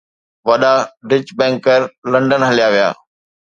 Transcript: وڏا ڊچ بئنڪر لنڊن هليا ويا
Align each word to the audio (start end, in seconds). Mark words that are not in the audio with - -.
وڏا 0.47 0.73
ڊچ 1.09 1.27
بئنڪر 1.37 1.79
لنڊن 2.11 2.41
هليا 2.49 2.67
ويا 2.73 2.89